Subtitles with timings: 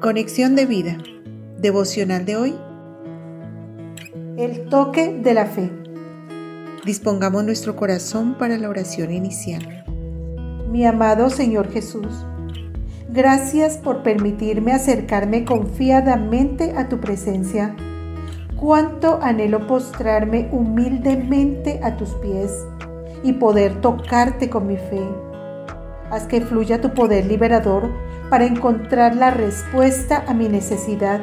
[0.00, 0.96] Conexión de vida.
[1.58, 2.54] Devocional de hoy.
[4.38, 5.70] El toque de la fe.
[6.86, 9.84] Dispongamos nuestro corazón para la oración inicial.
[10.70, 12.24] Mi amado Señor Jesús,
[13.10, 17.76] gracias por permitirme acercarme confiadamente a tu presencia.
[18.56, 22.64] Cuánto anhelo postrarme humildemente a tus pies
[23.22, 25.02] y poder tocarte con mi fe.
[26.10, 27.90] Haz que fluya tu poder liberador
[28.30, 31.20] para encontrar la respuesta a mi necesidad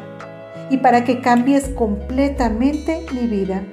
[0.70, 3.64] y para que cambies completamente mi vida.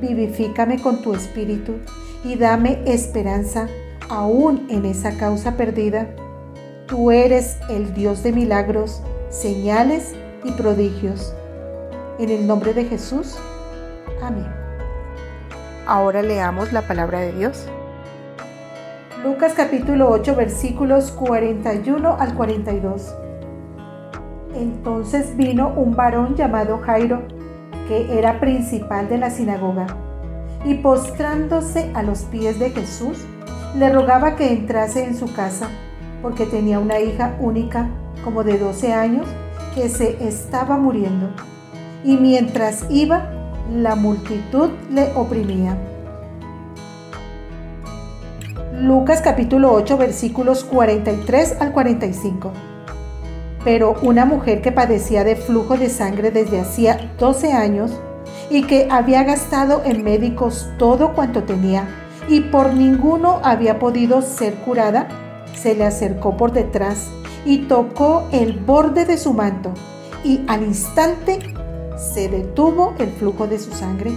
[0.00, 1.76] Vivifícame con tu espíritu
[2.24, 3.68] y dame esperanza
[4.08, 6.08] aún en esa causa perdida.
[6.86, 10.12] Tú eres el Dios de milagros, señales
[10.44, 11.32] y prodigios.
[12.18, 13.36] En el nombre de Jesús.
[14.22, 14.46] Amén.
[15.86, 17.66] Ahora leamos la palabra de Dios.
[19.26, 23.12] Lucas capítulo 8 versículos 41 al 42.
[24.54, 27.22] Entonces vino un varón llamado Jairo,
[27.88, 29.88] que era principal de la sinagoga,
[30.64, 33.18] y postrándose a los pies de Jesús,
[33.76, 35.70] le rogaba que entrase en su casa,
[36.22, 37.88] porque tenía una hija única,
[38.22, 39.26] como de 12 años,
[39.74, 41.30] que se estaba muriendo.
[42.04, 43.28] Y mientras iba,
[43.74, 45.76] la multitud le oprimía.
[48.80, 52.52] Lucas capítulo 8 versículos 43 al 45.
[53.64, 57.98] Pero una mujer que padecía de flujo de sangre desde hacía 12 años
[58.50, 61.88] y que había gastado en médicos todo cuanto tenía
[62.28, 65.08] y por ninguno había podido ser curada,
[65.54, 67.08] se le acercó por detrás
[67.46, 69.72] y tocó el borde de su manto
[70.22, 71.38] y al instante
[71.96, 74.12] se detuvo el flujo de su sangre.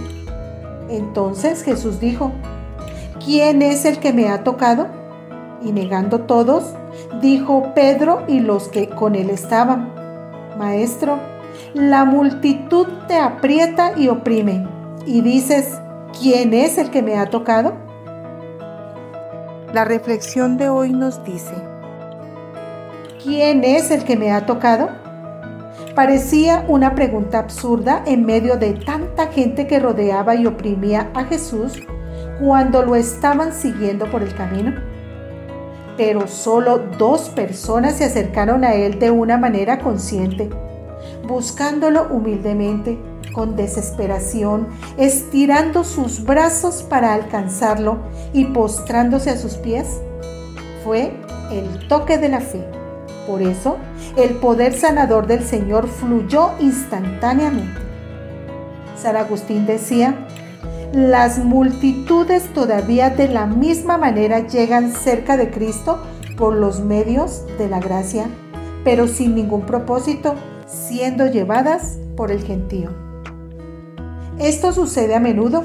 [0.90, 2.32] Entonces Jesús dijo,
[3.24, 4.88] ¿quién es el que me ha tocado?
[5.62, 6.74] Y negando todos,
[7.20, 9.92] dijo Pedro y los que con él estaban,
[10.58, 11.18] Maestro,
[11.74, 14.66] la multitud te aprieta y oprime,
[15.06, 15.78] y dices,
[16.18, 17.74] ¿quién es el que me ha tocado?
[19.72, 21.54] La reflexión de hoy nos dice,
[23.22, 24.88] ¿quién es el que me ha tocado?
[25.94, 31.80] Parecía una pregunta absurda en medio de tanta gente que rodeaba y oprimía a Jesús
[32.40, 34.74] cuando lo estaban siguiendo por el camino.
[35.96, 40.48] Pero solo dos personas se acercaron a él de una manera consciente,
[41.28, 42.98] buscándolo humildemente,
[43.34, 47.98] con desesperación, estirando sus brazos para alcanzarlo
[48.32, 50.00] y postrándose a sus pies.
[50.82, 51.12] Fue
[51.52, 52.64] el toque de la fe.
[53.26, 53.76] Por eso,
[54.16, 57.80] el poder sanador del Señor fluyó instantáneamente.
[59.00, 60.26] San Agustín decía,
[60.92, 66.00] las multitudes todavía de la misma manera llegan cerca de Cristo
[66.36, 68.26] por los medios de la gracia,
[68.82, 70.34] pero sin ningún propósito,
[70.66, 72.90] siendo llevadas por el gentío.
[74.38, 75.62] Esto sucede a menudo.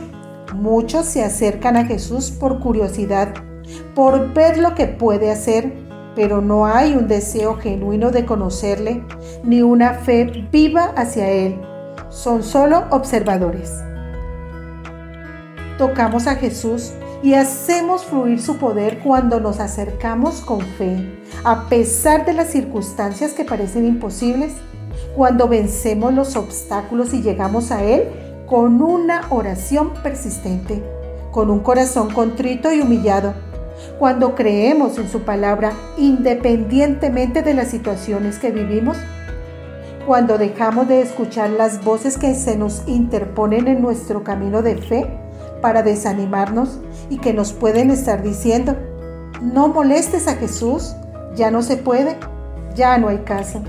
[0.53, 3.33] Muchos se acercan a Jesús por curiosidad,
[3.95, 5.73] por ver lo que puede hacer,
[6.15, 9.03] pero no hay un deseo genuino de conocerle,
[9.43, 11.59] ni una fe viva hacia Él.
[12.09, 13.71] Son solo observadores
[15.77, 16.93] tocamos a Jesús
[17.23, 20.97] y hacemos fluir su poder cuando nos acercamos con fe,
[21.43, 24.53] a pesar de las circunstancias que parecen imposibles,
[25.15, 28.03] cuando vencemos los obstáculos y llegamos a Él
[28.47, 30.83] con una oración persistente,
[31.31, 33.33] con un corazón contrito y humillado,
[33.97, 38.97] cuando creemos en su palabra independientemente de las situaciones que vivimos,
[40.05, 45.24] cuando dejamos de escuchar las voces que se nos interponen en nuestro camino de fe
[45.65, 46.77] para desanimarnos
[47.09, 48.77] y que nos pueden estar diciendo,
[49.41, 50.95] no molestes a Jesús,
[51.35, 52.17] ya no se puede,
[52.75, 53.63] ya no hay caso.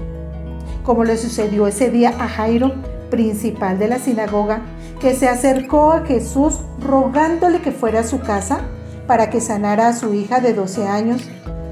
[0.85, 2.75] Como le sucedió ese día a Jairo,
[3.09, 4.61] principal de la sinagoga,
[5.01, 8.59] que se acercó a Jesús rogándole que fuera a su casa
[9.07, 11.23] para que sanara a su hija de 12 años,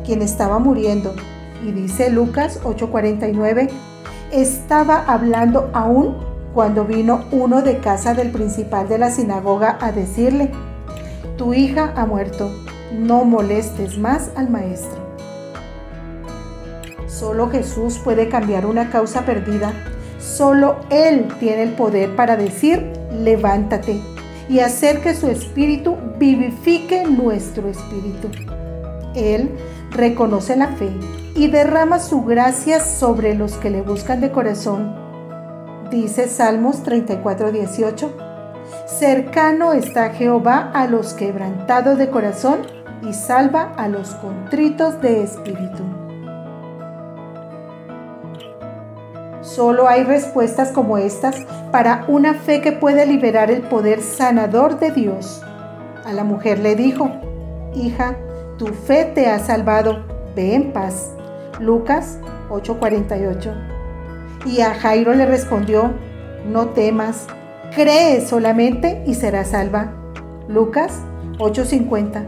[0.06, 1.14] quien estaba muriendo.
[1.62, 3.68] Y dice Lucas 8:49,
[4.32, 6.16] estaba hablando aún
[6.54, 10.50] cuando vino uno de casa del principal de la sinagoga a decirle,
[11.36, 12.48] tu hija ha muerto,
[12.92, 15.02] no molestes más al maestro.
[17.08, 19.72] Solo Jesús puede cambiar una causa perdida.
[20.20, 24.00] Solo Él tiene el poder para decir, levántate
[24.48, 28.28] y hacer que su espíritu vivifique nuestro espíritu.
[29.14, 29.50] Él
[29.90, 30.90] reconoce la fe
[31.34, 35.03] y derrama su gracia sobre los que le buscan de corazón
[35.94, 38.12] dice Salmos 34, 18.
[38.86, 42.62] Cercano está Jehová a los quebrantados de corazón
[43.02, 45.84] y salva a los contritos de espíritu.
[49.42, 51.36] Solo hay respuestas como estas
[51.70, 55.42] para una fe que puede liberar el poder sanador de Dios.
[56.04, 57.08] A la mujer le dijo,
[57.72, 58.16] hija,
[58.58, 60.04] tu fe te ha salvado,
[60.34, 61.12] ve en paz.
[61.60, 62.18] Lucas
[62.50, 63.73] 8:48.
[64.44, 65.92] Y a Jairo le respondió,
[66.50, 67.26] no temas,
[67.74, 69.92] cree solamente y serás salva.
[70.48, 71.00] Lucas
[71.38, 72.24] 8:50.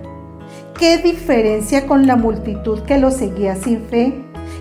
[0.78, 4.14] ¿Qué diferencia con la multitud que lo seguía sin fe,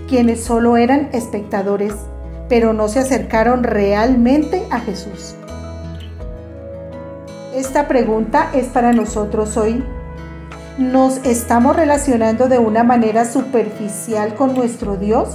[0.08, 1.94] quienes solo eran espectadores,
[2.48, 5.36] pero no se acercaron realmente a Jesús?
[7.56, 9.84] Esta pregunta es para nosotros hoy.
[10.78, 15.30] ¿Nos estamos relacionando de una manera superficial con nuestro Dios?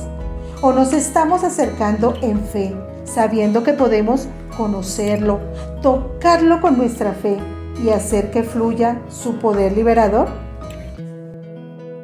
[0.62, 4.28] ¿O nos estamos acercando en fe, sabiendo que podemos
[4.58, 5.40] conocerlo,
[5.80, 7.38] tocarlo con nuestra fe
[7.82, 10.28] y hacer que fluya su poder liberador?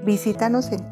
[0.07, 0.89] Visítanos en